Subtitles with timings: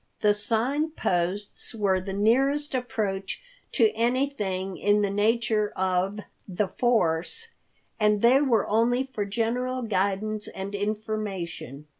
[0.21, 3.39] The Sign Posts were the nearest approach
[3.73, 7.49] to anything in the nature of "the force,"
[7.99, 11.85] and they were only for general guidance and information.